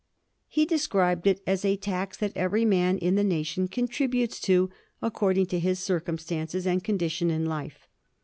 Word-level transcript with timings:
He 0.47 0.65
described 0.65 1.27
it 1.27 1.41
as 1.45 1.63
a' 1.63 1.75
tax 1.87 2.17
that 2.17 2.35
every 2.35 2.65
man 2.65 2.97
in 2.97 3.13
the 3.13 3.23
nation 3.23 3.67
contributes 3.67 4.39
to 4.39 4.71
according 4.99 5.45
to 5.53 5.59
his 5.59 5.77
circumstances 5.77 6.65
and 6.65 6.83
condition 6.83 7.29
in 7.29 7.45
life.' 7.45 7.87